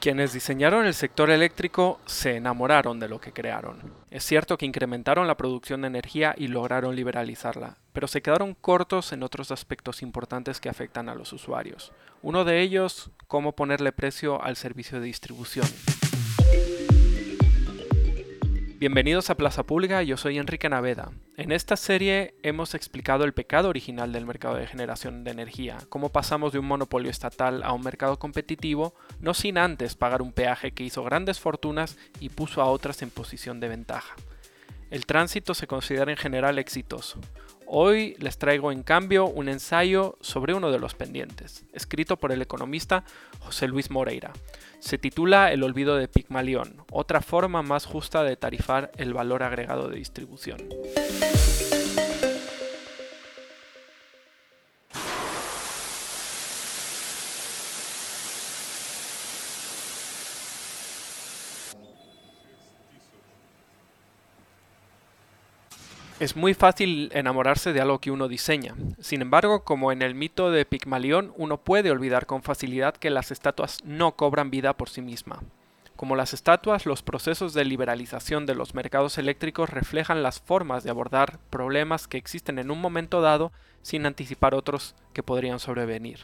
Quienes 0.00 0.32
diseñaron 0.32 0.86
el 0.86 0.94
sector 0.94 1.30
eléctrico 1.30 1.98
se 2.06 2.36
enamoraron 2.36 3.00
de 3.00 3.08
lo 3.08 3.20
que 3.20 3.32
crearon. 3.32 3.78
Es 4.10 4.24
cierto 4.24 4.56
que 4.56 4.66
incrementaron 4.66 5.26
la 5.26 5.36
producción 5.36 5.80
de 5.80 5.88
energía 5.88 6.34
y 6.36 6.48
lograron 6.48 6.94
liberalizarla, 6.94 7.76
pero 7.92 8.06
se 8.06 8.22
quedaron 8.22 8.54
cortos 8.54 9.12
en 9.12 9.22
otros 9.22 9.50
aspectos 9.50 10.02
importantes 10.02 10.60
que 10.60 10.68
afectan 10.68 11.08
a 11.08 11.14
los 11.14 11.32
usuarios. 11.32 11.92
Uno 12.22 12.44
de 12.44 12.60
ellos, 12.60 13.10
cómo 13.26 13.52
ponerle 13.52 13.92
precio 13.92 14.42
al 14.42 14.56
servicio 14.56 15.00
de 15.00 15.06
distribución. 15.06 15.66
Bienvenidos 18.78 19.30
a 19.30 19.38
Plaza 19.38 19.62
Pública, 19.62 20.02
yo 20.02 20.18
soy 20.18 20.36
Enrique 20.36 20.68
Naveda. 20.68 21.10
En 21.38 21.50
esta 21.50 21.78
serie 21.78 22.34
hemos 22.42 22.74
explicado 22.74 23.24
el 23.24 23.32
pecado 23.32 23.70
original 23.70 24.12
del 24.12 24.26
mercado 24.26 24.56
de 24.56 24.66
generación 24.66 25.24
de 25.24 25.30
energía, 25.30 25.78
cómo 25.88 26.10
pasamos 26.10 26.52
de 26.52 26.58
un 26.58 26.66
monopolio 26.66 27.10
estatal 27.10 27.62
a 27.62 27.72
un 27.72 27.80
mercado 27.80 28.18
competitivo, 28.18 28.94
no 29.18 29.32
sin 29.32 29.56
antes 29.56 29.94
pagar 29.94 30.20
un 30.20 30.34
peaje 30.34 30.72
que 30.72 30.84
hizo 30.84 31.02
grandes 31.04 31.40
fortunas 31.40 31.96
y 32.20 32.28
puso 32.28 32.60
a 32.60 32.66
otras 32.66 33.00
en 33.00 33.08
posición 33.08 33.60
de 33.60 33.68
ventaja. 33.68 34.14
El 34.90 35.06
tránsito 35.06 35.54
se 35.54 35.66
considera 35.66 36.10
en 36.10 36.18
general 36.18 36.58
exitoso. 36.58 37.18
Hoy 37.68 38.14
les 38.20 38.38
traigo 38.38 38.70
en 38.70 38.84
cambio 38.84 39.26
un 39.26 39.48
ensayo 39.48 40.16
sobre 40.20 40.54
uno 40.54 40.70
de 40.70 40.78
los 40.78 40.94
pendientes, 40.94 41.64
escrito 41.72 42.16
por 42.16 42.30
el 42.30 42.40
economista 42.40 43.04
José 43.40 43.66
Luis 43.66 43.90
Moreira. 43.90 44.32
Se 44.78 44.98
titula 44.98 45.52
El 45.52 45.64
olvido 45.64 45.96
de 45.96 46.06
Pigmalión, 46.06 46.76
otra 46.92 47.20
forma 47.20 47.62
más 47.62 47.84
justa 47.84 48.22
de 48.22 48.36
tarifar 48.36 48.92
el 48.98 49.14
valor 49.14 49.42
agregado 49.42 49.88
de 49.88 49.96
distribución. 49.96 50.58
Es 66.18 66.34
muy 66.34 66.54
fácil 66.54 67.10
enamorarse 67.12 67.74
de 67.74 67.82
algo 67.82 68.00
que 68.00 68.10
uno 68.10 68.26
diseña. 68.26 68.74
Sin 68.98 69.20
embargo, 69.20 69.64
como 69.64 69.92
en 69.92 70.00
el 70.00 70.14
mito 70.14 70.50
de 70.50 70.64
Pigmalión, 70.64 71.34
uno 71.36 71.58
puede 71.58 71.90
olvidar 71.90 72.24
con 72.24 72.42
facilidad 72.42 72.96
que 72.96 73.10
las 73.10 73.30
estatuas 73.30 73.84
no 73.84 74.16
cobran 74.16 74.50
vida 74.50 74.72
por 74.72 74.88
sí 74.88 75.02
misma. 75.02 75.42
Como 75.94 76.16
las 76.16 76.32
estatuas, 76.32 76.86
los 76.86 77.02
procesos 77.02 77.52
de 77.52 77.66
liberalización 77.66 78.46
de 78.46 78.54
los 78.54 78.74
mercados 78.74 79.18
eléctricos 79.18 79.68
reflejan 79.68 80.22
las 80.22 80.40
formas 80.40 80.84
de 80.84 80.90
abordar 80.90 81.38
problemas 81.50 82.08
que 82.08 82.16
existen 82.16 82.58
en 82.58 82.70
un 82.70 82.80
momento 82.80 83.20
dado 83.20 83.52
sin 83.82 84.06
anticipar 84.06 84.54
otros 84.54 84.94
que 85.12 85.22
podrían 85.22 85.58
sobrevenir. 85.58 86.20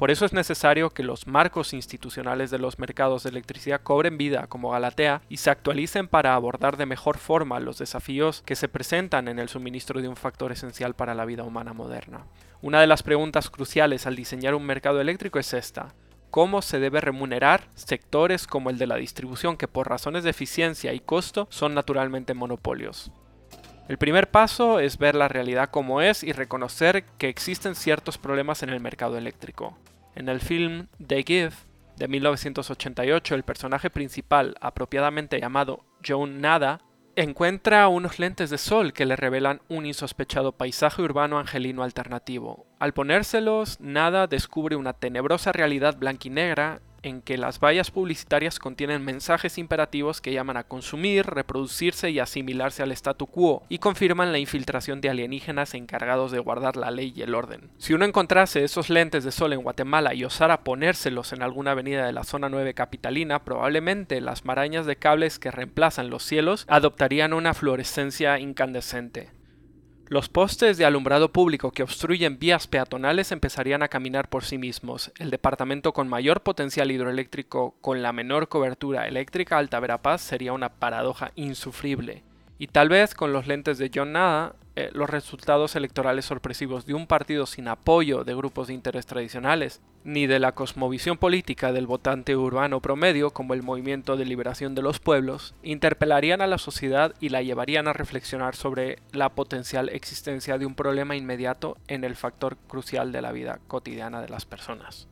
Por 0.00 0.10
eso 0.10 0.24
es 0.24 0.32
necesario 0.32 0.88
que 0.88 1.02
los 1.02 1.26
marcos 1.26 1.74
institucionales 1.74 2.50
de 2.50 2.58
los 2.58 2.78
mercados 2.78 3.22
de 3.22 3.28
electricidad 3.28 3.82
cobren 3.82 4.16
vida 4.16 4.46
como 4.46 4.70
Galatea 4.70 5.20
y 5.28 5.36
se 5.36 5.50
actualicen 5.50 6.08
para 6.08 6.34
abordar 6.34 6.78
de 6.78 6.86
mejor 6.86 7.18
forma 7.18 7.60
los 7.60 7.76
desafíos 7.76 8.40
que 8.46 8.56
se 8.56 8.68
presentan 8.68 9.28
en 9.28 9.38
el 9.38 9.50
suministro 9.50 10.00
de 10.00 10.08
un 10.08 10.16
factor 10.16 10.52
esencial 10.52 10.94
para 10.94 11.14
la 11.14 11.26
vida 11.26 11.44
humana 11.44 11.74
moderna. 11.74 12.24
Una 12.62 12.80
de 12.80 12.86
las 12.86 13.02
preguntas 13.02 13.50
cruciales 13.50 14.06
al 14.06 14.16
diseñar 14.16 14.54
un 14.54 14.64
mercado 14.64 15.02
eléctrico 15.02 15.38
es 15.38 15.52
esta. 15.52 15.92
¿Cómo 16.30 16.62
se 16.62 16.80
debe 16.80 17.02
remunerar 17.02 17.68
sectores 17.74 18.46
como 18.46 18.70
el 18.70 18.78
de 18.78 18.86
la 18.86 18.96
distribución 18.96 19.58
que 19.58 19.68
por 19.68 19.90
razones 19.90 20.24
de 20.24 20.30
eficiencia 20.30 20.94
y 20.94 21.00
costo 21.00 21.46
son 21.50 21.74
naturalmente 21.74 22.32
monopolios? 22.32 23.12
El 23.86 23.98
primer 23.98 24.30
paso 24.30 24.80
es 24.80 24.96
ver 24.96 25.14
la 25.14 25.28
realidad 25.28 25.68
como 25.68 26.00
es 26.00 26.22
y 26.22 26.32
reconocer 26.32 27.04
que 27.18 27.28
existen 27.28 27.74
ciertos 27.74 28.16
problemas 28.16 28.62
en 28.62 28.70
el 28.70 28.80
mercado 28.80 29.18
eléctrico. 29.18 29.76
En 30.14 30.28
el 30.28 30.40
film 30.40 30.88
The 31.06 31.22
Gift 31.22 31.58
de 31.96 32.08
1988, 32.08 33.34
el 33.34 33.42
personaje 33.42 33.90
principal, 33.90 34.56
apropiadamente 34.60 35.40
llamado 35.40 35.84
Joan 36.06 36.40
Nada, 36.40 36.80
encuentra 37.16 37.88
unos 37.88 38.18
lentes 38.18 38.50
de 38.50 38.58
sol 38.58 38.92
que 38.92 39.04
le 39.04 39.16
revelan 39.16 39.60
un 39.68 39.84
insospechado 39.84 40.52
paisaje 40.52 41.02
urbano 41.02 41.38
angelino 41.38 41.82
alternativo. 41.82 42.66
Al 42.78 42.94
ponérselos, 42.94 43.80
Nada 43.80 44.26
descubre 44.26 44.76
una 44.76 44.94
tenebrosa 44.94 45.52
realidad 45.52 45.98
blanquinegra 45.98 46.80
en 47.02 47.22
que 47.22 47.38
las 47.38 47.60
vallas 47.60 47.90
publicitarias 47.90 48.58
contienen 48.58 49.04
mensajes 49.04 49.58
imperativos 49.58 50.20
que 50.20 50.32
llaman 50.32 50.56
a 50.56 50.64
consumir, 50.64 51.26
reproducirse 51.26 52.10
y 52.10 52.18
asimilarse 52.18 52.82
al 52.82 52.92
statu 52.92 53.26
quo, 53.26 53.62
y 53.68 53.78
confirman 53.78 54.32
la 54.32 54.38
infiltración 54.38 55.00
de 55.00 55.10
alienígenas 55.10 55.74
encargados 55.74 56.32
de 56.32 56.38
guardar 56.38 56.76
la 56.76 56.90
ley 56.90 57.12
y 57.14 57.22
el 57.22 57.34
orden. 57.34 57.70
Si 57.78 57.94
uno 57.94 58.04
encontrase 58.04 58.64
esos 58.64 58.90
lentes 58.90 59.24
de 59.24 59.32
sol 59.32 59.52
en 59.52 59.62
Guatemala 59.62 60.14
y 60.14 60.24
osara 60.24 60.64
ponérselos 60.64 61.32
en 61.32 61.42
alguna 61.42 61.72
avenida 61.72 62.06
de 62.06 62.12
la 62.12 62.24
zona 62.24 62.48
9 62.48 62.74
capitalina, 62.74 63.44
probablemente 63.44 64.20
las 64.20 64.44
marañas 64.44 64.86
de 64.86 64.96
cables 64.96 65.38
que 65.38 65.50
reemplazan 65.50 66.10
los 66.10 66.22
cielos 66.22 66.64
adoptarían 66.68 67.32
una 67.32 67.54
fluorescencia 67.54 68.38
incandescente. 68.38 69.39
Los 70.10 70.28
postes 70.28 70.76
de 70.76 70.84
alumbrado 70.84 71.30
público 71.30 71.70
que 71.70 71.84
obstruyen 71.84 72.40
vías 72.40 72.66
peatonales 72.66 73.30
empezarían 73.30 73.84
a 73.84 73.88
caminar 73.88 74.28
por 74.28 74.42
sí 74.42 74.58
mismos. 74.58 75.12
El 75.20 75.30
departamento 75.30 75.92
con 75.92 76.08
mayor 76.08 76.40
potencial 76.40 76.90
hidroeléctrico 76.90 77.76
con 77.80 78.02
la 78.02 78.12
menor 78.12 78.48
cobertura 78.48 79.06
eléctrica 79.06 79.56
Alta 79.56 79.78
Verapaz 79.78 80.20
sería 80.20 80.52
una 80.52 80.68
paradoja 80.68 81.30
insufrible. 81.36 82.24
Y 82.58 82.66
tal 82.66 82.88
vez 82.88 83.14
con 83.14 83.32
los 83.32 83.46
lentes 83.46 83.78
de 83.78 83.88
John 83.94 84.10
Nada, 84.10 84.56
eh, 84.74 84.90
los 84.94 85.08
resultados 85.08 85.76
electorales 85.76 86.24
sorpresivos 86.24 86.86
de 86.86 86.94
un 86.94 87.06
partido 87.06 87.46
sin 87.46 87.68
apoyo 87.68 88.24
de 88.24 88.34
grupos 88.34 88.66
de 88.66 88.74
interés 88.74 89.06
tradicionales, 89.06 89.80
ni 90.04 90.26
de 90.26 90.38
la 90.38 90.52
cosmovisión 90.52 91.18
política 91.18 91.72
del 91.72 91.86
votante 91.86 92.36
urbano 92.36 92.80
promedio 92.80 93.30
como 93.30 93.54
el 93.54 93.62
Movimiento 93.62 94.16
de 94.16 94.24
Liberación 94.24 94.74
de 94.74 94.82
los 94.82 94.98
Pueblos, 94.98 95.54
interpelarían 95.62 96.40
a 96.40 96.46
la 96.46 96.58
sociedad 96.58 97.14
y 97.20 97.28
la 97.28 97.42
llevarían 97.42 97.88
a 97.88 97.92
reflexionar 97.92 98.56
sobre 98.56 98.98
la 99.12 99.30
potencial 99.30 99.88
existencia 99.88 100.58
de 100.58 100.66
un 100.66 100.74
problema 100.74 101.16
inmediato 101.16 101.76
en 101.88 102.04
el 102.04 102.16
factor 102.16 102.56
crucial 102.68 103.12
de 103.12 103.22
la 103.22 103.32
vida 103.32 103.60
cotidiana 103.66 104.20
de 104.20 104.28
las 104.28 104.46
personas. 104.46 105.08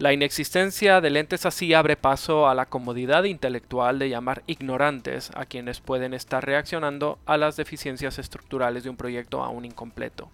La 0.00 0.14
inexistencia 0.14 1.02
de 1.02 1.10
lentes 1.10 1.44
así 1.44 1.74
abre 1.74 1.94
paso 1.94 2.48
a 2.48 2.54
la 2.54 2.64
comodidad 2.64 3.24
intelectual 3.24 3.98
de 3.98 4.08
llamar 4.08 4.42
ignorantes 4.46 5.30
a 5.34 5.44
quienes 5.44 5.80
pueden 5.80 6.14
estar 6.14 6.42
reaccionando 6.42 7.18
a 7.26 7.36
las 7.36 7.56
deficiencias 7.56 8.18
estructurales 8.18 8.82
de 8.82 8.88
un 8.88 8.96
proyecto 8.96 9.42
aún 9.42 9.66
incompleto. 9.66 10.30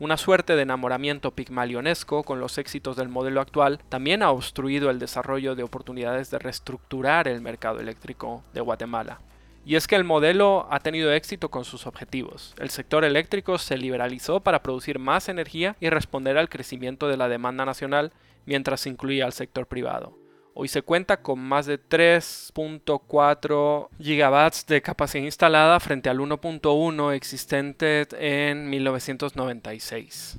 Una 0.00 0.16
suerte 0.16 0.56
de 0.56 0.62
enamoramiento 0.62 1.32
pigmalionesco 1.32 2.22
con 2.22 2.40
los 2.40 2.56
éxitos 2.56 2.96
del 2.96 3.10
modelo 3.10 3.42
actual 3.42 3.80
también 3.90 4.22
ha 4.22 4.30
obstruido 4.30 4.88
el 4.88 4.98
desarrollo 4.98 5.54
de 5.54 5.62
oportunidades 5.62 6.30
de 6.30 6.38
reestructurar 6.38 7.28
el 7.28 7.42
mercado 7.42 7.80
eléctrico 7.80 8.42
de 8.54 8.62
Guatemala. 8.62 9.20
Y 9.66 9.76
es 9.76 9.86
que 9.86 9.96
el 9.96 10.04
modelo 10.04 10.66
ha 10.70 10.80
tenido 10.80 11.12
éxito 11.12 11.50
con 11.50 11.66
sus 11.66 11.86
objetivos. 11.86 12.54
El 12.58 12.70
sector 12.70 13.04
eléctrico 13.04 13.58
se 13.58 13.76
liberalizó 13.76 14.40
para 14.40 14.62
producir 14.62 14.98
más 14.98 15.28
energía 15.28 15.76
y 15.80 15.90
responder 15.90 16.38
al 16.38 16.48
crecimiento 16.48 17.06
de 17.06 17.18
la 17.18 17.28
demanda 17.28 17.66
nacional 17.66 18.10
mientras 18.46 18.86
incluía 18.86 19.26
al 19.26 19.34
sector 19.34 19.66
privado. 19.66 20.19
Hoy 20.62 20.68
se 20.68 20.82
cuenta 20.82 21.22
con 21.22 21.38
más 21.38 21.64
de 21.64 21.82
3.4 21.82 23.88
gigawatts 23.98 24.66
de 24.66 24.82
capacidad 24.82 25.24
instalada 25.24 25.80
frente 25.80 26.10
al 26.10 26.18
1.1 26.18 27.14
existente 27.14 28.06
en 28.18 28.68
1996. 28.68 30.38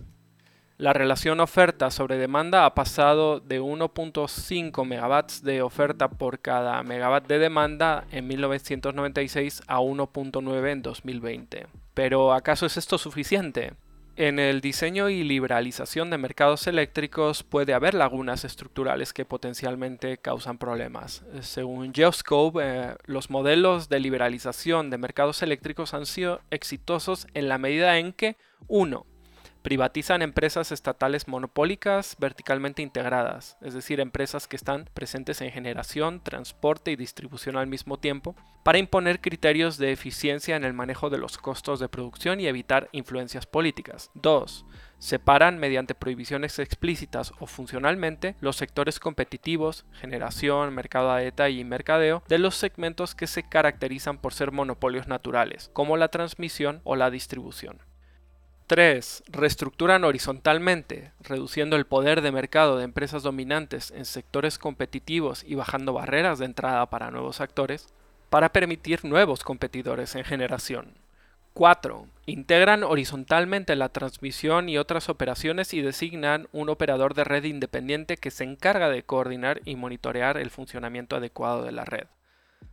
La 0.77 0.93
relación 0.93 1.39
oferta 1.39 1.89
sobre 1.89 2.19
demanda 2.19 2.67
ha 2.67 2.75
pasado 2.75 3.39
de 3.39 3.61
1.5 3.61 4.85
megawatts 4.85 5.41
de 5.41 5.63
oferta 5.63 6.07
por 6.07 6.39
cada 6.39 6.83
megawatt 6.83 7.25
de 7.25 7.39
demanda 7.39 8.05
en 8.11 8.27
1996 8.27 9.63
a 9.65 9.79
1.9 9.79 10.69
en 10.69 10.83
2020. 10.83 11.65
Pero 11.95 12.31
¿acaso 12.31 12.67
es 12.67 12.77
esto 12.77 12.99
suficiente? 12.99 13.73
En 14.21 14.37
el 14.37 14.61
diseño 14.61 15.09
y 15.09 15.23
liberalización 15.23 16.11
de 16.11 16.19
mercados 16.19 16.67
eléctricos 16.67 17.41
puede 17.41 17.73
haber 17.73 17.95
lagunas 17.95 18.45
estructurales 18.45 19.13
que 19.13 19.25
potencialmente 19.25 20.19
causan 20.19 20.59
problemas. 20.59 21.25
Según 21.39 21.91
Geoscope, 21.91 22.59
eh, 22.61 22.95
los 23.05 23.31
modelos 23.31 23.89
de 23.89 23.99
liberalización 23.99 24.91
de 24.91 24.99
mercados 24.99 25.41
eléctricos 25.41 25.95
han 25.95 26.05
sido 26.05 26.39
exitosos 26.51 27.25
en 27.33 27.49
la 27.49 27.57
medida 27.57 27.97
en 27.97 28.13
que 28.13 28.37
1 28.67 29.07
privatizan 29.61 30.21
empresas 30.21 30.71
estatales 30.71 31.27
monopólicas 31.27 32.15
verticalmente 32.19 32.81
integradas, 32.81 33.57
es 33.61 33.73
decir, 33.73 33.99
empresas 33.99 34.47
que 34.47 34.55
están 34.55 34.89
presentes 34.93 35.41
en 35.41 35.51
generación, 35.51 36.21
transporte 36.21 36.91
y 36.91 36.95
distribución 36.95 37.57
al 37.57 37.67
mismo 37.67 37.97
tiempo, 37.97 38.35
para 38.63 38.77
imponer 38.77 39.21
criterios 39.21 39.77
de 39.77 39.91
eficiencia 39.91 40.55
en 40.55 40.63
el 40.63 40.73
manejo 40.73 41.09
de 41.09 41.17
los 41.17 41.37
costos 41.37 41.79
de 41.79 41.89
producción 41.89 42.39
y 42.39 42.47
evitar 42.47 42.89
influencias 42.91 43.45
políticas. 43.45 44.11
2. 44.15 44.65
Separan 44.99 45.57
mediante 45.57 45.95
prohibiciones 45.95 46.59
explícitas 46.59 47.33
o 47.39 47.47
funcionalmente 47.47 48.35
los 48.39 48.55
sectores 48.55 48.99
competitivos, 48.99 49.85
generación, 49.93 50.75
mercado 50.75 51.17
ETA 51.17 51.49
y 51.49 51.63
mercadeo, 51.63 52.23
de 52.27 52.37
los 52.37 52.55
segmentos 52.55 53.15
que 53.15 53.25
se 53.25 53.41
caracterizan 53.41 54.19
por 54.19 54.33
ser 54.33 54.51
monopolios 54.51 55.07
naturales, 55.07 55.71
como 55.73 55.97
la 55.97 56.09
transmisión 56.09 56.81
o 56.83 56.95
la 56.95 57.09
distribución. 57.09 57.79
3. 58.71 59.23
Reestructuran 59.27 60.05
horizontalmente, 60.05 61.11
reduciendo 61.19 61.75
el 61.75 61.85
poder 61.85 62.21
de 62.21 62.31
mercado 62.31 62.77
de 62.77 62.85
empresas 62.85 63.21
dominantes 63.21 63.91
en 63.91 64.05
sectores 64.05 64.57
competitivos 64.57 65.43
y 65.45 65.55
bajando 65.55 65.91
barreras 65.91 66.39
de 66.39 66.45
entrada 66.45 66.85
para 66.85 67.11
nuevos 67.11 67.41
actores, 67.41 67.89
para 68.29 68.53
permitir 68.53 69.03
nuevos 69.03 69.43
competidores 69.43 70.15
en 70.15 70.23
generación. 70.23 70.93
4. 71.53 72.07
Integran 72.27 72.85
horizontalmente 72.85 73.75
la 73.75 73.89
transmisión 73.89 74.69
y 74.69 74.77
otras 74.77 75.09
operaciones 75.09 75.73
y 75.73 75.81
designan 75.81 76.47
un 76.53 76.69
operador 76.69 77.13
de 77.13 77.25
red 77.25 77.43
independiente 77.43 78.15
que 78.15 78.31
se 78.31 78.45
encarga 78.45 78.87
de 78.87 79.03
coordinar 79.03 79.59
y 79.65 79.75
monitorear 79.75 80.37
el 80.37 80.49
funcionamiento 80.49 81.17
adecuado 81.17 81.63
de 81.63 81.73
la 81.73 81.83
red. 81.83 82.07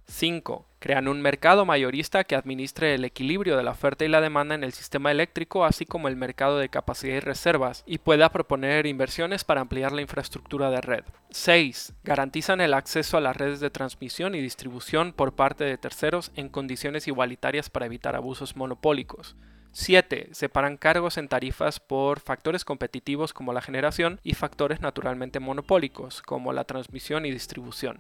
5. 0.09 0.67
Crean 0.79 1.09
un 1.09 1.21
mercado 1.21 1.65
mayorista 1.67 2.25
que 2.25 2.35
administre 2.35 2.95
el 2.95 3.05
equilibrio 3.05 3.57
de 3.57 3.63
la 3.63 3.73
oferta 3.73 4.05
y 4.05 4.09
la 4.09 4.21
demanda 4.21 4.55
en 4.55 4.65
el 4.65 4.73
sistema 4.73 5.11
eléctrico, 5.11 5.65
así 5.65 5.87
como 5.87 6.09
el 6.09 6.17
mercado 6.17 6.59
de 6.59 6.69
capacidad 6.69 7.17
y 7.17 7.21
reservas, 7.21 7.83
y 7.87 7.99
pueda 7.99 8.31
proponer 8.31 8.87
inversiones 8.87 9.45
para 9.45 9.61
ampliar 9.61 9.93
la 9.93 10.01
infraestructura 10.01 10.71
de 10.71 10.81
red. 10.81 11.05
6. 11.31 11.95
Garantizan 12.05 12.61
el 12.61 12.75
acceso 12.75 13.17
a 13.17 13.21
las 13.21 13.37
redes 13.37 13.61
de 13.61 13.71
transmisión 13.71 14.35
y 14.35 14.41
distribución 14.41 15.13
por 15.13 15.35
parte 15.35 15.65
de 15.65 15.79
terceros 15.79 16.31
en 16.37 16.49
condiciones 16.49 17.07
igualitarias 17.07 17.69
para 17.69 17.87
evitar 17.87 18.17
abusos 18.17 18.57
monopólicos. 18.57 19.37
7. 19.73 20.31
Separan 20.33 20.77
cargos 20.77 21.19
en 21.19 21.29
tarifas 21.29 21.81
por 21.81 22.21
factores 22.21 22.65
competitivos 22.65 23.33
como 23.33 23.53
la 23.53 23.61
generación 23.61 24.21
y 24.23 24.35
factores 24.35 24.81
naturalmente 24.81 25.39
monopólicos 25.39 26.23
como 26.23 26.53
la 26.53 26.65
transmisión 26.65 27.27
y 27.27 27.31
distribución. 27.31 27.99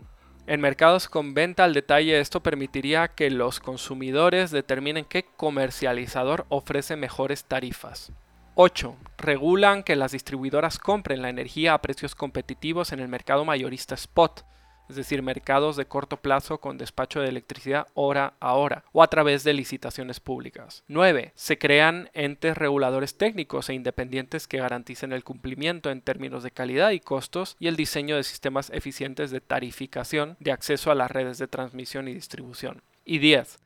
En 0.48 0.62
mercados 0.62 1.10
con 1.10 1.34
venta 1.34 1.64
al 1.64 1.74
detalle 1.74 2.18
esto 2.20 2.42
permitiría 2.42 3.08
que 3.08 3.28
los 3.28 3.60
consumidores 3.60 4.50
determinen 4.50 5.04
qué 5.04 5.26
comercializador 5.36 6.46
ofrece 6.48 6.96
mejores 6.96 7.44
tarifas. 7.44 8.12
8. 8.54 8.96
Regulan 9.18 9.82
que 9.82 9.94
las 9.94 10.12
distribuidoras 10.12 10.78
compren 10.78 11.20
la 11.20 11.28
energía 11.28 11.74
a 11.74 11.82
precios 11.82 12.14
competitivos 12.14 12.92
en 12.92 13.00
el 13.00 13.08
mercado 13.08 13.44
mayorista 13.44 13.94
spot, 13.94 14.46
es 14.88 14.96
decir, 14.96 15.22
mercados 15.22 15.76
de 15.76 15.86
corto 15.86 16.16
plazo 16.18 16.58
con 16.58 16.78
despacho 16.78 17.20
de 17.20 17.28
electricidad 17.28 17.86
hora 17.94 18.34
a 18.40 18.54
hora 18.54 18.84
o 18.92 19.02
a 19.02 19.08
través 19.08 19.44
de 19.44 19.52
licitaciones 19.52 20.20
públicas. 20.20 20.84
9. 20.88 21.32
Se 21.34 21.58
crean 21.58 22.10
entes 22.14 22.56
reguladores 22.56 23.16
técnicos 23.16 23.68
e 23.68 23.74
independientes 23.74 24.46
que 24.46 24.58
garanticen 24.58 25.12
el 25.12 25.24
cumplimiento 25.24 25.90
en 25.90 26.00
términos 26.00 26.42
de 26.42 26.50
calidad 26.50 26.90
y 26.90 27.00
costos 27.00 27.56
y 27.58 27.68
el 27.68 27.76
diseño 27.76 28.16
de 28.16 28.24
sistemas 28.24 28.70
eficientes 28.70 29.30
de 29.30 29.40
tarificación 29.40 30.36
de 30.40 30.52
acceso 30.52 30.90
a 30.90 30.94
las 30.94 31.10
redes 31.10 31.38
de 31.38 31.48
transmisión 31.48 32.08
y 32.08 32.14
distribución. 32.14 32.82
Y 33.04 33.18
10 33.18 33.58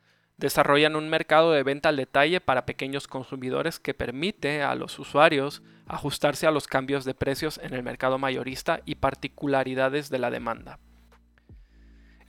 desarrollan 0.43 0.97
un 0.97 1.09
mercado 1.09 1.53
de 1.53 1.63
venta 1.63 1.89
al 1.89 1.97
detalle 1.97 2.41
para 2.41 2.67
pequeños 2.67 3.07
consumidores 3.07 3.79
que 3.79 3.95
permite 3.95 4.63
a 4.63 4.75
los 4.75 4.99
usuarios 4.99 5.63
ajustarse 5.87 6.47
a 6.47 6.51
los 6.51 6.67
cambios 6.67 7.05
de 7.05 7.15
precios 7.15 7.61
en 7.63 7.75
el 7.75 7.83
mercado 7.83 8.19
mayorista 8.19 8.81
y 8.85 8.97
particularidades 8.97 10.11
de 10.11 10.19
la 10.19 10.31
demanda. 10.31 10.79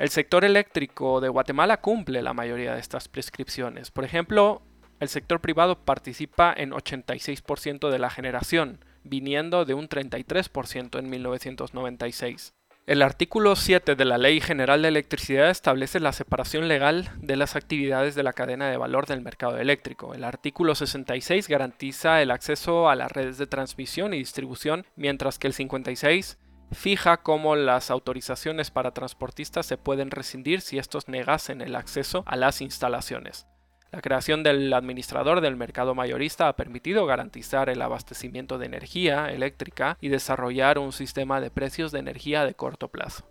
El 0.03 0.09
sector 0.09 0.43
eléctrico 0.43 1.21
de 1.21 1.29
Guatemala 1.29 1.77
cumple 1.77 2.21
la 2.21 2.33
mayoría 2.33 2.73
de 2.73 2.81
estas 2.81 3.07
prescripciones. 3.07 3.89
Por 3.89 4.03
ejemplo, 4.03 4.61
el 4.99 5.07
sector 5.07 5.39
privado 5.39 5.79
participa 5.79 6.53
en 6.57 6.71
86% 6.71 7.89
de 7.89 7.99
la 7.99 8.09
generación, 8.09 8.83
viniendo 9.05 9.63
de 9.63 9.75
un 9.75 9.87
33% 9.87 10.99
en 10.99 11.09
1996. 11.09 12.53
El 12.85 13.01
artículo 13.01 13.55
7 13.55 13.95
de 13.95 14.03
la 14.03 14.17
Ley 14.17 14.41
General 14.41 14.81
de 14.81 14.89
Electricidad 14.89 15.49
establece 15.49 16.01
la 16.01 16.11
separación 16.11 16.67
legal 16.67 17.09
de 17.21 17.37
las 17.37 17.55
actividades 17.55 18.13
de 18.13 18.23
la 18.23 18.33
cadena 18.33 18.69
de 18.69 18.75
valor 18.75 19.05
del 19.05 19.21
mercado 19.21 19.57
eléctrico. 19.57 20.13
El 20.13 20.25
artículo 20.25 20.75
66 20.75 21.47
garantiza 21.47 22.21
el 22.21 22.31
acceso 22.31 22.89
a 22.89 22.95
las 22.97 23.09
redes 23.09 23.37
de 23.37 23.47
transmisión 23.47 24.13
y 24.13 24.17
distribución, 24.17 24.85
mientras 24.97 25.39
que 25.39 25.47
el 25.47 25.53
56 25.53 26.39
fija 26.73 27.17
cómo 27.17 27.55
las 27.55 27.91
autorizaciones 27.91 28.71
para 28.71 28.91
transportistas 28.91 29.65
se 29.65 29.77
pueden 29.77 30.11
rescindir 30.11 30.61
si 30.61 30.77
estos 30.77 31.07
negasen 31.07 31.61
el 31.61 31.75
acceso 31.75 32.23
a 32.25 32.35
las 32.35 32.61
instalaciones. 32.61 33.47
La 33.91 34.01
creación 34.01 34.41
del 34.41 34.73
administrador 34.73 35.39
del 35.39 35.55
mercado 35.55 35.93
mayorista 35.93 36.47
ha 36.47 36.55
permitido 36.55 37.05
garantizar 37.05 37.69
el 37.69 37.81
abastecimiento 37.81 38.57
de 38.57 38.65
energía 38.65 39.31
eléctrica 39.31 39.97
y 40.01 40.09
desarrollar 40.09 40.79
un 40.79 40.91
sistema 40.91 41.39
de 41.39 41.51
precios 41.51 41.91
de 41.91 41.99
energía 41.99 42.43
de 42.43 42.55
corto 42.55 42.87
plazo. 42.87 43.23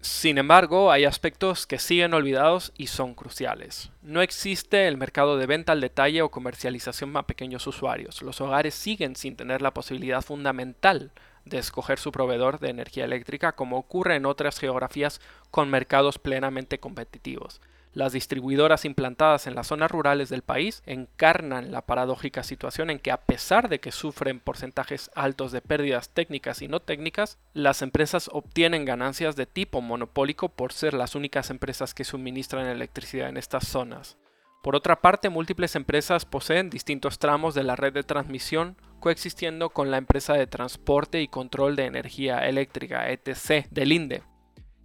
Sin 0.00 0.38
embargo, 0.38 0.90
hay 0.90 1.04
aspectos 1.04 1.66
que 1.66 1.78
siguen 1.78 2.14
olvidados 2.14 2.72
y 2.76 2.86
son 2.86 3.14
cruciales. 3.14 3.92
No 4.02 4.22
existe 4.22 4.88
el 4.88 4.96
mercado 4.96 5.36
de 5.36 5.46
venta 5.46 5.72
al 5.72 5.82
detalle 5.82 6.22
o 6.22 6.30
comercialización 6.30 7.14
a 7.16 7.26
pequeños 7.26 7.66
usuarios. 7.66 8.22
Los 8.22 8.40
hogares 8.40 8.74
siguen 8.74 9.14
sin 9.14 9.36
tener 9.36 9.60
la 9.60 9.74
posibilidad 9.74 10.22
fundamental 10.22 11.12
de 11.50 11.58
escoger 11.58 11.98
su 11.98 12.12
proveedor 12.12 12.58
de 12.58 12.70
energía 12.70 13.04
eléctrica 13.04 13.52
como 13.52 13.76
ocurre 13.76 14.16
en 14.16 14.24
otras 14.24 14.58
geografías 14.58 15.20
con 15.50 15.68
mercados 15.68 16.18
plenamente 16.18 16.80
competitivos. 16.80 17.60
Las 17.92 18.12
distribuidoras 18.12 18.84
implantadas 18.84 19.48
en 19.48 19.56
las 19.56 19.66
zonas 19.66 19.90
rurales 19.90 20.28
del 20.28 20.42
país 20.42 20.82
encarnan 20.86 21.72
la 21.72 21.82
paradójica 21.82 22.44
situación 22.44 22.88
en 22.88 23.00
que 23.00 23.10
a 23.10 23.16
pesar 23.16 23.68
de 23.68 23.80
que 23.80 23.90
sufren 23.90 24.38
porcentajes 24.38 25.10
altos 25.16 25.50
de 25.50 25.60
pérdidas 25.60 26.10
técnicas 26.10 26.62
y 26.62 26.68
no 26.68 26.78
técnicas, 26.78 27.38
las 27.52 27.82
empresas 27.82 28.30
obtienen 28.32 28.84
ganancias 28.84 29.34
de 29.34 29.46
tipo 29.46 29.80
monopólico 29.80 30.48
por 30.48 30.72
ser 30.72 30.94
las 30.94 31.16
únicas 31.16 31.50
empresas 31.50 31.92
que 31.92 32.04
suministran 32.04 32.66
electricidad 32.66 33.28
en 33.28 33.36
estas 33.36 33.66
zonas. 33.66 34.16
Por 34.62 34.76
otra 34.76 35.00
parte, 35.00 35.28
múltiples 35.28 35.74
empresas 35.74 36.26
poseen 36.26 36.70
distintos 36.70 37.18
tramos 37.18 37.54
de 37.54 37.64
la 37.64 37.74
red 37.74 37.92
de 37.92 38.04
transmisión 38.04 38.76
coexistiendo 39.00 39.70
con 39.70 39.90
la 39.90 39.96
empresa 39.96 40.34
de 40.34 40.46
transporte 40.46 41.20
y 41.20 41.28
control 41.28 41.74
de 41.74 41.86
energía 41.86 42.46
eléctrica 42.48 43.10
ETC 43.10 43.68
del 43.70 43.92
INDE, 43.92 44.22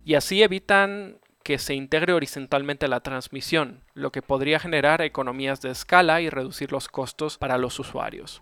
y 0.04 0.16
así 0.16 0.42
evitan 0.42 1.20
que 1.44 1.60
se 1.60 1.76
integre 1.76 2.14
horizontalmente 2.14 2.88
la 2.88 3.02
transmisión, 3.02 3.84
lo 3.94 4.12
que 4.12 4.24
podría 4.24 4.60
generar 4.60 5.04
economías 5.04 5.62
de 5.62 5.70
escala 5.70 6.22
y 6.22 6.30
reducir 6.30 6.72
los 6.72 6.88
costos 6.88 7.38
para 7.38 7.60
los 7.60 7.80
usuarios. 7.80 8.42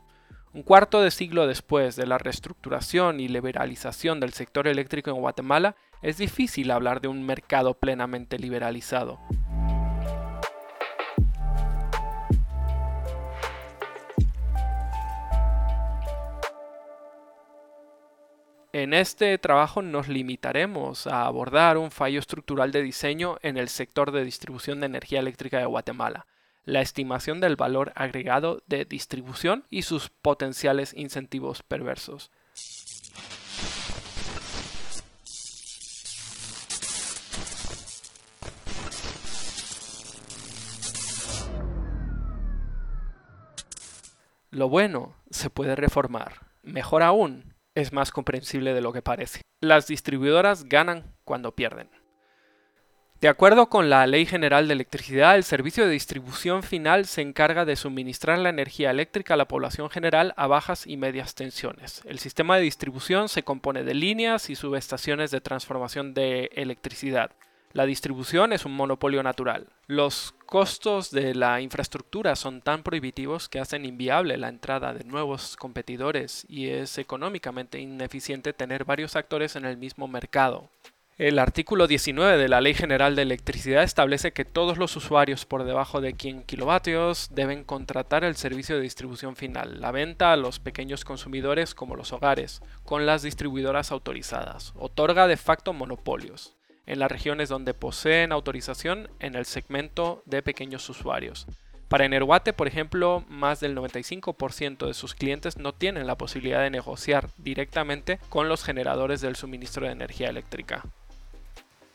Un 0.53 0.63
cuarto 0.63 1.01
de 1.01 1.11
siglo 1.11 1.47
después 1.47 1.95
de 1.95 2.05
la 2.05 2.17
reestructuración 2.17 3.19
y 3.19 3.27
liberalización 3.27 4.19
del 4.19 4.33
sector 4.33 4.67
eléctrico 4.67 5.09
en 5.09 5.17
Guatemala, 5.17 5.75
es 6.01 6.17
difícil 6.17 6.69
hablar 6.71 7.01
de 7.01 7.07
un 7.07 7.25
mercado 7.25 7.73
plenamente 7.73 8.37
liberalizado. 8.37 9.19
En 18.83 18.94
este 18.94 19.37
trabajo 19.37 19.81
nos 19.81 20.09
limitaremos 20.09 21.07
a 21.07 21.25
abordar 21.25 21.78
un 21.78 21.90
fallo 21.90 22.19
estructural 22.19 22.73
de 22.73 22.81
diseño 22.81 23.37
en 23.42 23.56
el 23.56 23.69
sector 23.69 24.11
de 24.11 24.25
distribución 24.25 24.81
de 24.81 24.87
energía 24.87 25.21
eléctrica 25.21 25.57
de 25.57 25.66
Guatemala, 25.66 26.28
la 26.66 26.81
estimación 26.81 27.40
del 27.40 27.56
valor 27.56 27.94
agregado 27.95 28.61
de 28.68 28.83
distribución 28.83 29.63
y 29.69 29.83
sus 29.83 30.09
potenciales 30.09 30.94
incentivos 30.97 31.63
perversos. 31.63 32.30
Lo 44.52 44.68
bueno 44.68 45.16
se 45.30 45.49
puede 45.49 45.78
reformar. 45.78 46.47
Mejor 46.63 47.02
aún, 47.02 47.54
es 47.75 47.94
más 47.94 48.11
comprensible 48.11 48.73
de 48.73 48.81
lo 48.81 48.94
que 48.94 49.01
parece. 49.01 49.42
Las 49.61 49.87
distribuidoras 49.87 50.65
ganan 50.65 51.15
cuando 51.23 51.56
pierden. 51.56 51.89
De 53.23 53.30
acuerdo 53.30 53.69
con 53.69 53.89
la 53.89 54.06
Ley 54.06 54.25
General 54.25 54.68
de 54.68 54.73
Electricidad, 54.73 55.37
el 55.37 55.45
servicio 55.45 55.85
de 55.85 55.92
distribución 55.92 56.61
final 56.61 57.06
se 57.06 57.21
encarga 57.21 57.63
de 57.63 57.77
suministrar 57.77 58.37
la 58.37 58.49
energía 58.49 58.92
eléctrica 58.92 59.35
a 59.35 59.37
la 59.37 59.47
población 59.47 59.89
general 59.89 60.33
a 60.35 60.47
bajas 60.47 60.85
y 60.85 60.97
medias 60.97 61.33
tensiones. 61.33 62.01
El 62.03 62.19
sistema 62.19 62.57
de 62.57 62.63
distribución 62.63 63.30
se 63.30 63.44
compone 63.44 63.85
de 63.85 63.94
líneas 63.94 64.49
y 64.49 64.56
subestaciones 64.56 65.31
de 65.31 65.39
transformación 65.39 66.13
de 66.13 66.49
electricidad. 66.56 67.31
La 67.73 67.87
distribución 67.87 68.53
es 68.53 68.65
un 68.65 68.75
monopolio 68.75 69.23
natural. 69.23 69.65
Los 69.87 70.35
costos 70.45 71.09
de 71.09 71.33
la 71.33 71.59
infraestructura 71.59 72.35
son 72.35 72.61
tan 72.61 72.83
prohibitivos 72.83 73.49
que 73.49 73.59
hacen 73.59 73.83
inviable 73.83 74.37
la 74.37 74.49
entrada 74.49 74.94
de 74.94 75.03
nuevos 75.06 75.57
competidores 75.57 76.45
y 76.47 76.68
es 76.68 76.99
económicamente 76.99 77.80
ineficiente 77.80 78.53
tener 78.53 78.85
varios 78.85 79.15
actores 79.15 79.56
en 79.56 79.65
el 79.65 79.77
mismo 79.77 80.07
mercado. 80.07 80.69
El 81.18 81.39
artículo 81.39 81.87
19 81.87 82.37
de 82.37 82.47
la 82.47 82.61
Ley 82.61 82.75
General 82.75 83.15
de 83.15 83.23
Electricidad 83.23 83.81
establece 83.81 84.33
que 84.33 84.45
todos 84.45 84.77
los 84.77 84.95
usuarios 84.95 85.47
por 85.47 85.63
debajo 85.63 85.99
de 85.99 86.13
100 86.13 86.44
kilovatios 86.44 87.30
deben 87.31 87.63
contratar 87.63 88.23
el 88.23 88.35
servicio 88.35 88.75
de 88.75 88.83
distribución 88.83 89.35
final, 89.35 89.81
la 89.81 89.92
venta 89.92 90.31
a 90.31 90.37
los 90.37 90.59
pequeños 90.59 91.06
consumidores 91.06 91.73
como 91.73 91.95
los 91.95 92.13
hogares, 92.13 92.61
con 92.83 93.07
las 93.07 93.23
distribuidoras 93.23 93.92
autorizadas. 93.92 94.73
Otorga 94.75 95.27
de 95.27 95.37
facto 95.37 95.73
monopolios 95.73 96.56
en 96.85 96.99
las 96.99 97.11
regiones 97.11 97.49
donde 97.49 97.73
poseen 97.73 98.31
autorización 98.31 99.09
en 99.19 99.35
el 99.35 99.45
segmento 99.45 100.23
de 100.25 100.42
pequeños 100.42 100.90
usuarios. 100.90 101.47
Para 101.87 102.06
Energuate, 102.06 102.54
por 102.54 102.68
ejemplo, 102.68 103.23
más 103.30 103.59
del 103.59 103.75
95% 103.75 104.87
de 104.87 104.94
sus 104.94 105.13
clientes 105.13 105.57
no 105.57 105.73
tienen 105.73 106.07
la 106.07 106.18
posibilidad 106.18 106.61
de 106.61 106.71
negociar 106.71 107.30
directamente 107.37 108.19
con 108.30 108.49
los 108.49 108.63
generadores 108.63 109.21
del 109.21 109.35
suministro 109.35 109.85
de 109.85 109.92
energía 109.92 110.30
eléctrica. 110.30 110.83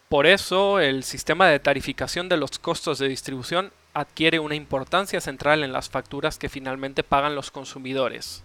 Por 0.09 0.26
eso, 0.26 0.78
el 0.78 1.02
sistema 1.02 1.49
de 1.49 1.59
tarificación 1.59 2.28
de 2.28 2.37
los 2.37 2.59
costos 2.59 2.99
de 2.99 3.09
distribución 3.09 3.73
adquiere 3.92 4.38
una 4.38 4.54
importancia 4.54 5.21
central 5.21 5.64
en 5.64 5.73
las 5.73 5.90
facturas 5.90 6.38
que 6.38 6.49
finalmente 6.49 7.02
pagan 7.02 7.35
los 7.35 7.50
consumidores. 7.50 8.45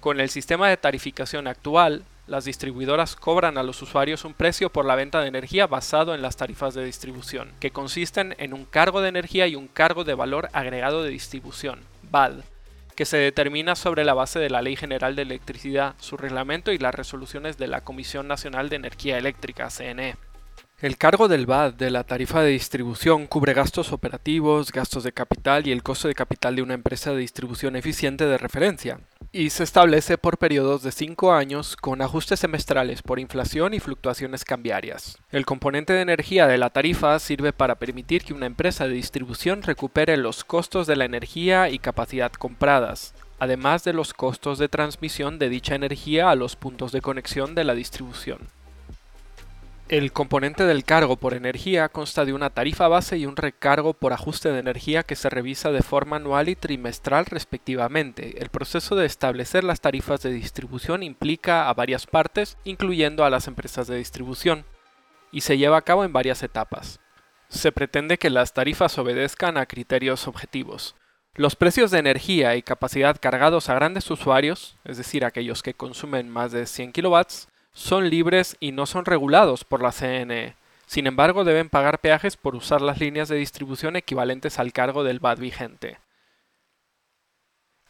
Con 0.00 0.20
el 0.20 0.30
sistema 0.30 0.68
de 0.68 0.76
tarificación 0.76 1.46
actual, 1.46 2.04
las 2.26 2.44
distribuidoras 2.44 3.16
cobran 3.16 3.58
a 3.58 3.62
los 3.62 3.82
usuarios 3.82 4.24
un 4.24 4.34
precio 4.34 4.70
por 4.70 4.84
la 4.84 4.94
venta 4.94 5.20
de 5.20 5.28
energía 5.28 5.66
basado 5.66 6.14
en 6.14 6.22
las 6.22 6.36
tarifas 6.36 6.74
de 6.74 6.84
distribución, 6.84 7.52
que 7.58 7.72
consisten 7.72 8.34
en 8.38 8.54
un 8.54 8.64
cargo 8.64 9.00
de 9.00 9.08
energía 9.08 9.46
y 9.48 9.56
un 9.56 9.68
cargo 9.68 10.04
de 10.04 10.14
valor 10.14 10.48
agregado 10.52 11.02
de 11.02 11.10
distribución, 11.10 11.80
VAD, 12.10 12.44
que 12.94 13.04
se 13.04 13.16
determina 13.16 13.74
sobre 13.74 14.04
la 14.04 14.14
base 14.14 14.38
de 14.38 14.50
la 14.50 14.62
Ley 14.62 14.76
General 14.76 15.16
de 15.16 15.22
Electricidad, 15.22 15.94
su 15.98 16.16
reglamento 16.16 16.72
y 16.72 16.78
las 16.78 16.94
resoluciones 16.94 17.58
de 17.58 17.66
la 17.66 17.80
Comisión 17.80 18.28
Nacional 18.28 18.68
de 18.68 18.76
Energía 18.76 19.18
Eléctrica, 19.18 19.68
CNE. 19.70 20.16
El 20.82 20.98
cargo 20.98 21.28
del 21.28 21.46
VAT 21.46 21.76
de 21.76 21.90
la 21.90 22.02
tarifa 22.02 22.42
de 22.42 22.50
distribución 22.50 23.28
cubre 23.28 23.54
gastos 23.54 23.92
operativos, 23.92 24.72
gastos 24.72 25.04
de 25.04 25.12
capital 25.12 25.66
y 25.66 25.70
el 25.70 25.84
costo 25.84 26.08
de 26.08 26.14
capital 26.14 26.56
de 26.56 26.62
una 26.62 26.74
empresa 26.74 27.12
de 27.12 27.18
distribución 27.18 27.76
eficiente 27.76 28.26
de 28.26 28.36
referencia, 28.36 28.98
y 29.34 29.48
se 29.48 29.64
establece 29.64 30.18
por 30.18 30.36
periodos 30.36 30.82
de 30.82 30.92
5 30.92 31.32
años 31.32 31.76
con 31.76 32.02
ajustes 32.02 32.40
semestrales 32.40 33.00
por 33.00 33.18
inflación 33.18 33.72
y 33.72 33.80
fluctuaciones 33.80 34.44
cambiarias. 34.44 35.18
El 35.30 35.46
componente 35.46 35.94
de 35.94 36.02
energía 36.02 36.46
de 36.46 36.58
la 36.58 36.68
tarifa 36.68 37.18
sirve 37.18 37.54
para 37.54 37.76
permitir 37.76 38.24
que 38.24 38.34
una 38.34 38.44
empresa 38.44 38.86
de 38.86 38.92
distribución 38.92 39.62
recupere 39.62 40.18
los 40.18 40.44
costos 40.44 40.86
de 40.86 40.96
la 40.96 41.06
energía 41.06 41.70
y 41.70 41.78
capacidad 41.78 42.30
compradas, 42.30 43.14
además 43.38 43.84
de 43.84 43.94
los 43.94 44.12
costos 44.12 44.58
de 44.58 44.68
transmisión 44.68 45.38
de 45.38 45.48
dicha 45.48 45.74
energía 45.74 46.28
a 46.28 46.36
los 46.36 46.54
puntos 46.54 46.92
de 46.92 47.00
conexión 47.00 47.54
de 47.54 47.64
la 47.64 47.74
distribución. 47.74 48.38
El 49.92 50.10
componente 50.10 50.64
del 50.64 50.84
cargo 50.84 51.16
por 51.16 51.34
energía 51.34 51.90
consta 51.90 52.24
de 52.24 52.32
una 52.32 52.48
tarifa 52.48 52.88
base 52.88 53.18
y 53.18 53.26
un 53.26 53.36
recargo 53.36 53.92
por 53.92 54.14
ajuste 54.14 54.50
de 54.50 54.58
energía 54.58 55.02
que 55.02 55.16
se 55.16 55.28
revisa 55.28 55.70
de 55.70 55.82
forma 55.82 56.16
anual 56.16 56.48
y 56.48 56.56
trimestral 56.56 57.26
respectivamente. 57.26 58.40
El 58.42 58.48
proceso 58.48 58.96
de 58.96 59.04
establecer 59.04 59.64
las 59.64 59.82
tarifas 59.82 60.22
de 60.22 60.30
distribución 60.30 61.02
implica 61.02 61.68
a 61.68 61.74
varias 61.74 62.06
partes, 62.06 62.56
incluyendo 62.64 63.22
a 63.22 63.28
las 63.28 63.48
empresas 63.48 63.86
de 63.86 63.98
distribución, 63.98 64.64
y 65.30 65.42
se 65.42 65.58
lleva 65.58 65.76
a 65.76 65.82
cabo 65.82 66.04
en 66.04 66.12
varias 66.14 66.42
etapas. 66.42 66.98
Se 67.50 67.70
pretende 67.70 68.16
que 68.16 68.30
las 68.30 68.54
tarifas 68.54 68.96
obedezcan 68.96 69.58
a 69.58 69.66
criterios 69.66 70.26
objetivos. 70.26 70.96
Los 71.34 71.54
precios 71.54 71.90
de 71.90 71.98
energía 71.98 72.56
y 72.56 72.62
capacidad 72.62 73.18
cargados 73.20 73.68
a 73.68 73.74
grandes 73.74 74.10
usuarios, 74.10 74.78
es 74.84 74.96
decir, 74.96 75.26
aquellos 75.26 75.62
que 75.62 75.74
consumen 75.74 76.30
más 76.30 76.50
de 76.50 76.64
100 76.64 76.92
kW, 76.92 77.20
son 77.72 78.10
libres 78.10 78.56
y 78.60 78.72
no 78.72 78.86
son 78.86 79.04
regulados 79.04 79.64
por 79.64 79.82
la 79.82 79.92
CNE. 79.92 80.56
Sin 80.86 81.06
embargo, 81.06 81.44
deben 81.44 81.70
pagar 81.70 82.00
peajes 82.00 82.36
por 82.36 82.54
usar 82.54 82.82
las 82.82 83.00
líneas 83.00 83.28
de 83.28 83.36
distribución 83.36 83.96
equivalentes 83.96 84.58
al 84.58 84.72
cargo 84.72 85.04
del 85.04 85.20
VAT 85.20 85.38
vigente. 85.38 85.98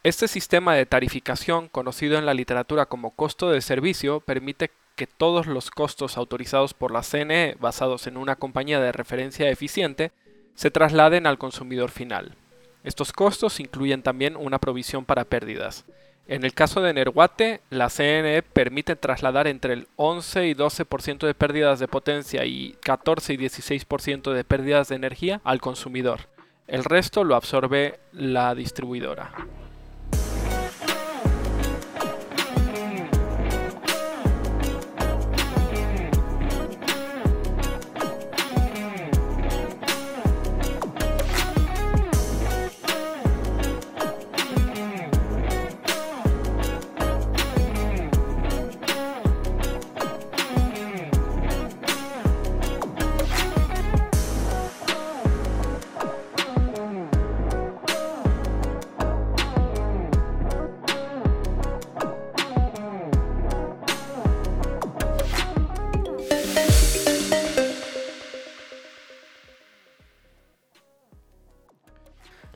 Este 0.04 0.28
sistema 0.28 0.74
de 0.74 0.86
tarificación, 0.86 1.68
conocido 1.68 2.18
en 2.18 2.26
la 2.26 2.34
literatura 2.34 2.86
como 2.86 3.12
costo 3.12 3.50
de 3.50 3.60
servicio, 3.60 4.20
permite 4.20 4.70
que 4.96 5.06
todos 5.06 5.46
los 5.46 5.70
costos 5.70 6.16
autorizados 6.16 6.74
por 6.74 6.92
la 6.92 7.02
CNE 7.02 7.56
basados 7.60 8.06
en 8.06 8.16
una 8.16 8.36
compañía 8.36 8.80
de 8.80 8.92
referencia 8.92 9.48
eficiente 9.48 10.12
se 10.54 10.70
trasladen 10.70 11.26
al 11.26 11.38
consumidor 11.38 11.90
final. 11.90 12.36
Estos 12.84 13.12
costos 13.12 13.60
incluyen 13.60 14.02
también 14.02 14.36
una 14.36 14.58
provisión 14.58 15.04
para 15.04 15.24
pérdidas. 15.24 15.84
En 16.28 16.44
el 16.44 16.54
caso 16.54 16.80
de 16.80 16.94
Nerguate, 16.94 17.60
la 17.70 17.90
CNE 17.90 18.42
permite 18.42 18.96
trasladar 18.96 19.48
entre 19.48 19.74
el 19.74 19.88
11 19.96 20.46
y 20.46 20.54
12% 20.54 21.26
de 21.26 21.34
pérdidas 21.34 21.80
de 21.80 21.88
potencia 21.88 22.44
y 22.44 22.76
14 22.82 23.34
y 23.34 23.36
16% 23.38 24.32
de 24.32 24.44
pérdidas 24.44 24.88
de 24.88 24.96
energía 24.96 25.40
al 25.44 25.60
consumidor. 25.60 26.28
El 26.68 26.84
resto 26.84 27.24
lo 27.24 27.34
absorbe 27.34 27.98
la 28.12 28.54
distribuidora. 28.54 29.32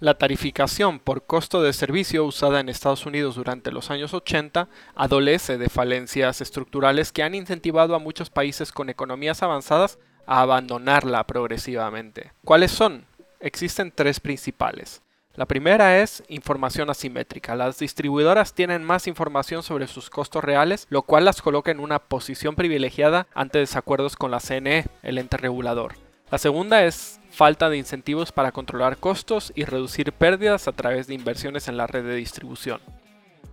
La 0.07 0.15
tarificación 0.15 1.01
por 1.01 1.27
costo 1.27 1.65
de 1.65 1.73
servicio 1.73 2.25
usada 2.25 2.61
en 2.61 2.69
Estados 2.69 3.07
Unidos 3.07 3.35
durante 3.35 3.73
los 3.73 3.91
años 3.91 4.15
80 4.15 4.69
adolece 4.95 5.59
de 5.59 5.69
falencias 5.69 6.41
estructurales 6.41 7.11
que 7.11 7.25
han 7.25 7.35
incentivado 7.35 7.93
a 7.93 7.99
muchos 7.99 8.31
países 8.31 8.71
con 8.71 8.89
economías 8.89 9.43
avanzadas 9.43 9.99
a 10.25 10.43
abandonarla 10.43 11.27
progresivamente. 11.27 12.31
¿Cuáles 12.45 12.71
son? 12.71 13.05
Existen 13.41 13.91
tres 13.93 14.21
principales. 14.21 15.03
La 15.35 15.47
primera 15.47 15.99
es 15.99 16.23
información 16.29 16.89
asimétrica. 16.89 17.57
Las 17.57 17.81
distribuidoras 17.81 18.55
tienen 18.55 18.85
más 18.85 19.09
información 19.09 19.65
sobre 19.65 19.89
sus 19.89 20.09
costos 20.09 20.45
reales, 20.45 20.87
lo 20.89 21.03
cual 21.03 21.25
las 21.25 21.43
coloca 21.43 21.73
en 21.73 21.81
una 21.81 21.99
posición 21.99 22.55
privilegiada 22.55 23.27
ante 23.35 23.59
desacuerdos 23.59 24.15
con 24.15 24.31
la 24.31 24.39
CNE, 24.39 24.87
el 25.03 25.19
ente 25.19 25.37
regulador. 25.37 26.06
La 26.31 26.39
segunda 26.39 26.85
es 26.85 27.21
falta 27.31 27.69
de 27.69 27.77
incentivos 27.77 28.33
para 28.33 28.51
controlar 28.51 28.97
costos 28.97 29.53
y 29.55 29.65
reducir 29.65 30.13
pérdidas 30.13 30.67
a 30.67 30.73
través 30.73 31.07
de 31.07 31.15
inversiones 31.15 31.69
en 31.69 31.77
la 31.77 31.87
red 31.87 32.05
de 32.05 32.17
distribución. 32.17 32.81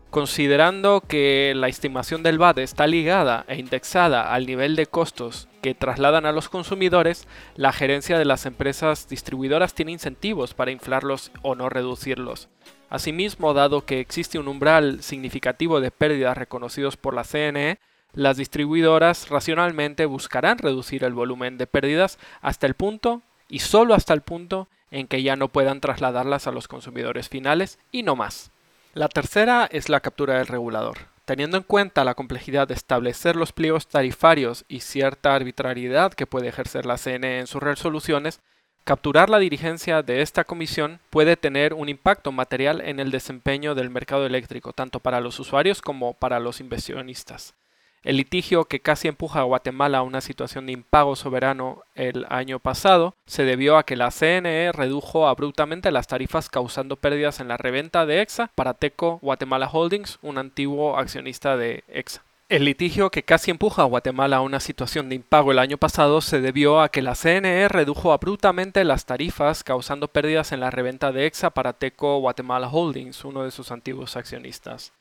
Considerando 0.10 1.02
que 1.02 1.54
la 1.56 1.68
estimación 1.68 2.24
del 2.24 2.38
VAT 2.40 2.60
está 2.60 2.88
ligada 2.88 3.46
e 3.48 3.58
indexada 3.58 4.34
al 4.34 4.46
nivel 4.46 4.76
de 4.76 4.86
costos 4.88 5.48
que 5.62 5.76
trasladan 5.76 6.26
a 6.26 6.32
los 6.32 6.50
consumidores, 6.50 7.28
la 7.56 7.74
gerencia 7.74 8.18
de 8.18 8.26
las 8.26 8.46
empresas 8.46 9.08
distribuidoras 9.08 9.74
tiene 9.74 9.92
incentivos 9.92 10.54
para 10.54 10.72
inflarlos 10.72 11.32
o 11.42 11.56
no 11.56 11.70
reducirlos. 11.70 12.50
Asimismo, 12.90 13.54
dado 13.54 13.86
que 13.86 14.00
existe 14.00 14.38
un 14.40 14.48
umbral 14.48 15.02
significativo 15.02 15.80
de 15.80 15.90
pérdidas 15.92 16.38
reconocidos 16.38 16.96
por 16.96 17.14
la 17.14 17.24
CNE, 17.24 17.80
las 18.14 18.38
distribuidoras 18.38 19.30
racionalmente 19.30 20.06
buscarán 20.06 20.60
reducir 20.60 21.04
el 21.04 21.14
volumen 21.14 21.58
de 21.58 21.66
pérdidas 21.66 22.20
hasta 22.42 22.68
el 22.68 22.76
punto 22.76 23.24
y 23.50 23.60
solo 23.60 23.96
hasta 23.96 24.14
el 24.14 24.22
punto 24.22 24.68
en 24.92 25.08
que 25.08 25.24
ya 25.24 25.36
no 25.36 25.48
puedan 25.48 25.82
trasladarlas 25.82 26.46
a 26.46 26.52
los 26.52 26.68
consumidores 26.68 27.28
finales 27.28 27.80
y 27.92 28.04
no 28.04 28.16
más. 28.16 28.52
La 28.94 29.10
tercera 29.10 29.68
es 29.72 29.90
la 29.90 30.02
captura 30.02 30.38
del 30.38 30.46
regulador. 30.46 31.00
Teniendo 31.26 31.58
en 31.58 31.64
cuenta 31.64 32.04
la 32.04 32.14
complejidad 32.14 32.68
de 32.68 32.76
establecer 32.76 33.36
los 33.36 33.52
pliegos 33.52 33.88
tarifarios 33.88 34.66
y 34.68 34.82
cierta 34.82 35.34
arbitrariedad 35.34 36.14
que 36.14 36.28
puede 36.28 36.50
ejercer 36.50 36.86
la 36.86 36.98
CNE 36.98 37.40
en 37.40 37.48
sus 37.48 37.64
resoluciones, 37.64 38.42
capturar 38.84 39.32
la 39.32 39.40
dirigencia 39.40 40.04
de 40.04 40.22
esta 40.22 40.44
comisión 40.44 41.00
puede 41.10 41.36
tener 41.36 41.74
un 41.74 41.90
impacto 41.90 42.32
material 42.32 42.82
en 42.82 43.00
el 43.00 43.10
desempeño 43.10 43.74
del 43.74 43.90
mercado 43.90 44.28
eléctrico, 44.28 44.74
tanto 44.74 45.00
para 45.00 45.22
los 45.22 45.40
usuarios 45.40 45.82
como 45.82 46.14
para 46.14 46.40
los 46.40 46.60
inversionistas. 46.60 47.56
El 48.04 48.18
litigio 48.18 48.66
que 48.66 48.82
casi 48.82 49.08
empuja 49.08 49.40
a 49.40 49.44
Guatemala 49.44 50.00
a 50.00 50.02
una 50.02 50.20
situación 50.20 50.66
de 50.66 50.74
impago 50.74 51.16
soberano 51.16 51.84
el 51.96 52.26
año 52.28 52.60
pasado 52.60 53.16
se 53.26 53.46
debió 53.46 53.78
a 53.78 53.84
que 53.84 53.96
la 53.96 54.12
CNE 54.12 54.74
redujo 54.74 55.30
abruptamente 55.30 55.90
las 55.90 56.08
tarifas 56.08 56.50
causando 56.50 56.98
pérdidas 56.98 57.40
en 57.40 57.48
la 57.48 57.56
reventa 57.56 58.06
de 58.06 58.22
EXA 58.22 58.52
para 58.56 58.74
Teco 58.74 59.20
Guatemala 59.22 59.70
Holdings, 59.72 60.20
un 60.22 60.38
antiguo 60.38 60.98
accionista 60.98 61.56
de 61.56 61.86
EXA. 61.88 62.24
El 62.50 62.66
litigio 62.66 63.10
que 63.10 63.24
casi 63.24 63.52
empuja 63.52 63.84
a 63.84 63.86
Guatemala 63.86 64.38
a 64.38 64.42
una 64.42 64.60
situación 64.60 65.08
de 65.08 65.16
impago 65.16 65.54
el 65.54 65.60
año 65.60 65.78
pasado 65.78 66.20
se 66.20 66.42
debió 66.42 66.82
a 66.82 66.90
que 66.90 67.02
la 67.02 67.16
CNE 67.16 67.70
redujo 67.70 68.12
abruptamente 68.12 68.84
las 68.84 69.06
tarifas 69.06 69.64
causando 69.64 70.10
pérdidas 70.10 70.52
en 70.52 70.60
la 70.60 70.72
reventa 70.72 71.14
de 71.14 71.26
EXA 71.26 71.52
para 71.52 71.72
Teco 71.72 72.20
Guatemala 72.20 72.68
Holdings, 72.68 73.24
uno 73.24 73.44
de 73.44 73.52
sus 73.52 73.72
antiguos 73.72 74.18
accionistas. 74.18 74.92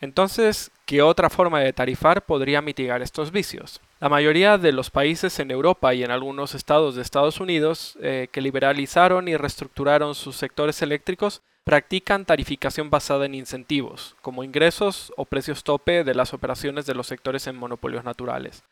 Entonces, 0.00 0.70
¿qué 0.86 1.02
otra 1.02 1.30
forma 1.30 1.60
de 1.60 1.72
tarifar 1.72 2.24
podría 2.24 2.60
mitigar 2.60 3.02
estos 3.02 3.30
vicios? 3.30 3.80
La 4.00 4.08
mayoría 4.08 4.58
de 4.58 4.72
los 4.72 4.90
países 4.90 5.38
en 5.38 5.50
Europa 5.50 5.94
y 5.94 6.04
en 6.04 6.10
algunos 6.10 6.54
estados 6.54 6.94
de 6.94 7.02
Estados 7.02 7.40
Unidos 7.40 7.96
eh, 8.02 8.28
que 8.30 8.40
liberalizaron 8.40 9.28
y 9.28 9.36
reestructuraron 9.36 10.14
sus 10.14 10.36
sectores 10.36 10.82
eléctricos 10.82 11.42
practican 11.64 12.26
tarificación 12.26 12.90
basada 12.90 13.24
en 13.24 13.34
incentivos, 13.34 14.16
como 14.20 14.44
ingresos 14.44 15.12
o 15.16 15.24
precios 15.24 15.64
tope 15.64 16.04
de 16.04 16.14
las 16.14 16.34
operaciones 16.34 16.84
de 16.84 16.94
los 16.94 17.06
sectores 17.06 17.46
en 17.46 17.56
monopolios 17.56 18.04
naturales. 18.04 18.62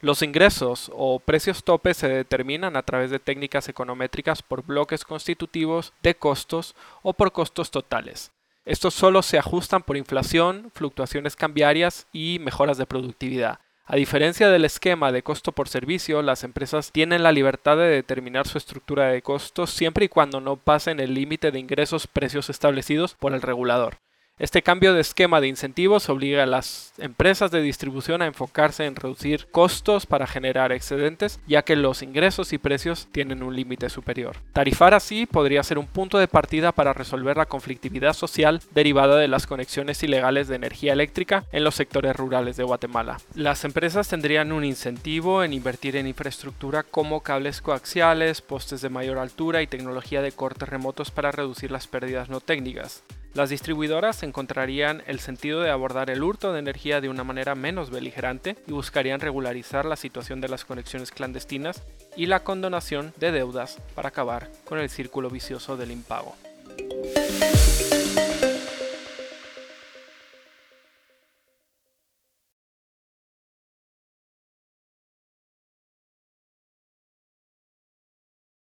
Los 0.00 0.22
ingresos 0.22 0.90
o 0.94 1.18
precios 1.18 1.64
tope 1.64 1.92
se 1.92 2.08
determinan 2.08 2.76
a 2.76 2.82
través 2.82 3.10
de 3.10 3.18
técnicas 3.18 3.68
econométricas 3.68 4.42
por 4.42 4.64
bloques 4.64 5.04
constitutivos 5.04 5.92
de 6.02 6.14
costos 6.14 6.74
o 7.02 7.12
por 7.12 7.32
costos 7.32 7.70
totales. 7.70 8.30
Estos 8.68 8.92
solo 8.92 9.22
se 9.22 9.38
ajustan 9.38 9.82
por 9.82 9.96
inflación, 9.96 10.70
fluctuaciones 10.74 11.36
cambiarias 11.36 12.06
y 12.12 12.38
mejoras 12.38 12.76
de 12.76 12.84
productividad. 12.84 13.60
A 13.86 13.96
diferencia 13.96 14.50
del 14.50 14.66
esquema 14.66 15.10
de 15.10 15.22
costo 15.22 15.52
por 15.52 15.70
servicio, 15.70 16.20
las 16.20 16.44
empresas 16.44 16.92
tienen 16.92 17.22
la 17.22 17.32
libertad 17.32 17.78
de 17.78 17.88
determinar 17.88 18.46
su 18.46 18.58
estructura 18.58 19.06
de 19.06 19.22
costos 19.22 19.70
siempre 19.70 20.04
y 20.04 20.08
cuando 20.10 20.42
no 20.42 20.56
pasen 20.56 21.00
el 21.00 21.14
límite 21.14 21.50
de 21.50 21.58
ingresos 21.58 22.06
precios 22.06 22.50
establecidos 22.50 23.14
por 23.14 23.32
el 23.32 23.40
regulador. 23.40 24.00
Este 24.38 24.62
cambio 24.62 24.94
de 24.94 25.00
esquema 25.00 25.40
de 25.40 25.48
incentivos 25.48 26.08
obliga 26.08 26.44
a 26.44 26.46
las 26.46 26.92
empresas 26.98 27.50
de 27.50 27.60
distribución 27.60 28.22
a 28.22 28.26
enfocarse 28.26 28.86
en 28.86 28.94
reducir 28.94 29.48
costos 29.50 30.06
para 30.06 30.28
generar 30.28 30.70
excedentes, 30.70 31.40
ya 31.48 31.62
que 31.62 31.74
los 31.74 32.02
ingresos 32.02 32.52
y 32.52 32.58
precios 32.58 33.08
tienen 33.10 33.42
un 33.42 33.56
límite 33.56 33.90
superior. 33.90 34.36
Tarifar 34.52 34.94
así 34.94 35.26
podría 35.26 35.64
ser 35.64 35.76
un 35.76 35.88
punto 35.88 36.18
de 36.18 36.28
partida 36.28 36.70
para 36.70 36.92
resolver 36.92 37.36
la 37.36 37.46
conflictividad 37.46 38.12
social 38.12 38.60
derivada 38.70 39.16
de 39.16 39.26
las 39.26 39.48
conexiones 39.48 40.04
ilegales 40.04 40.46
de 40.46 40.54
energía 40.54 40.92
eléctrica 40.92 41.44
en 41.50 41.64
los 41.64 41.74
sectores 41.74 42.14
rurales 42.14 42.56
de 42.56 42.62
Guatemala. 42.62 43.18
Las 43.34 43.64
empresas 43.64 44.06
tendrían 44.06 44.52
un 44.52 44.64
incentivo 44.64 45.42
en 45.42 45.52
invertir 45.52 45.96
en 45.96 46.06
infraestructura 46.06 46.84
como 46.84 47.24
cables 47.24 47.60
coaxiales, 47.60 48.40
postes 48.40 48.82
de 48.82 48.88
mayor 48.88 49.18
altura 49.18 49.62
y 49.62 49.66
tecnología 49.66 50.22
de 50.22 50.30
cortes 50.30 50.68
remotos 50.68 51.10
para 51.10 51.32
reducir 51.32 51.72
las 51.72 51.88
pérdidas 51.88 52.28
no 52.28 52.38
técnicas. 52.40 53.02
Las 53.38 53.50
distribuidoras 53.50 54.24
encontrarían 54.24 55.04
el 55.06 55.20
sentido 55.20 55.60
de 55.60 55.70
abordar 55.70 56.10
el 56.10 56.24
hurto 56.24 56.52
de 56.52 56.58
energía 56.58 57.00
de 57.00 57.08
una 57.08 57.22
manera 57.22 57.54
menos 57.54 57.88
beligerante 57.88 58.56
y 58.66 58.72
buscarían 58.72 59.20
regularizar 59.20 59.84
la 59.84 59.94
situación 59.94 60.40
de 60.40 60.48
las 60.48 60.64
conexiones 60.64 61.12
clandestinas 61.12 61.84
y 62.16 62.26
la 62.26 62.42
condonación 62.42 63.14
de 63.16 63.30
deudas 63.30 63.78
para 63.94 64.08
acabar 64.08 64.50
con 64.64 64.80
el 64.80 64.90
círculo 64.90 65.30
vicioso 65.30 65.76
del 65.76 65.92
impago. 65.92 66.34